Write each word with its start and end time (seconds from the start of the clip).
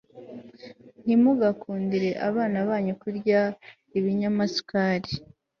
Ntimugakundire 1.03 2.09
abana 2.29 2.57
banyu 2.69 2.93
kurya 3.01 3.41
ibinyamasukari 3.97 5.11